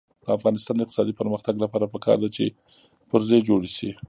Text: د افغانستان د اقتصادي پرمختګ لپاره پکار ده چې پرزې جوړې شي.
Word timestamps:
د 0.23 0.25
افغانستان 0.37 0.75
د 0.75 0.81
اقتصادي 0.83 1.13
پرمختګ 1.21 1.55
لپاره 1.63 1.91
پکار 1.93 2.17
ده 2.23 2.29
چې 2.35 2.43
پرزې 3.09 3.37
جوړې 3.47 3.69
شي. 3.77 3.89